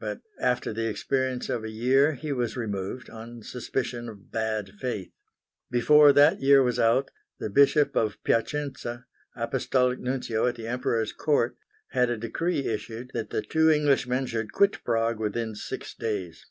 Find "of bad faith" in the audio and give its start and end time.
4.08-5.12